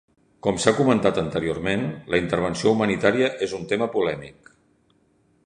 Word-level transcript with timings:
Com 0.45 0.55
s'ha 0.61 0.71
comentat 0.77 1.19
anteriorment, 1.23 1.85
la 2.15 2.21
intervenció 2.23 2.73
humanitària 2.77 3.31
és 3.49 3.55
un 3.61 3.69
tema 3.75 3.91
polèmic. 3.99 4.53